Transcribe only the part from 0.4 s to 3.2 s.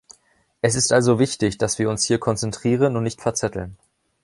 Es ist also wichtig, dass wir uns hier konzentrieren und